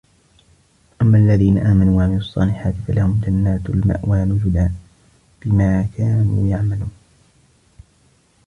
[1.01, 4.69] أَمَّا الَّذِينَ آمَنُوا وَعَمِلُوا الصَّالِحَاتِ فَلَهُمْ جَنَّاتُ الْمَأْوَى نُزُلًا
[5.45, 6.91] بِمَا كَانُوا يَعْمَلُونَ